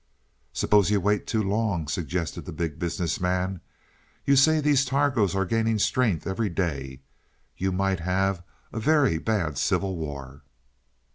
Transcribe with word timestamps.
"Suppose 0.51 0.89
you 0.89 0.99
wait 0.99 1.27
too 1.27 1.43
long," 1.43 1.87
suggested 1.87 2.45
the 2.45 2.51
Big 2.51 2.79
Business 2.79 3.19
Man. 3.21 3.61
"You 4.25 4.35
say 4.35 4.59
these 4.59 4.83
Targos 4.83 5.35
are 5.35 5.45
gaining 5.45 5.77
strength 5.77 6.25
every 6.25 6.49
day. 6.49 7.03
You 7.55 7.71
might 7.71 7.99
have 7.99 8.41
a 8.73 8.79
very 8.79 9.19
bad 9.19 9.59
civil 9.59 9.95
war." 9.95 10.41